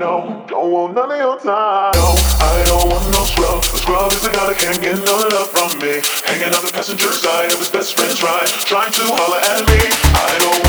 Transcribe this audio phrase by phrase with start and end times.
[0.00, 1.90] No, don't want none of your time.
[1.94, 3.58] No, I don't want no scrub.
[3.64, 5.98] A scrub is a guy that can't get no love from me.
[6.22, 9.80] Hanging on the passenger side of his best friend's ride, trying to holler at me.
[10.14, 10.67] I don't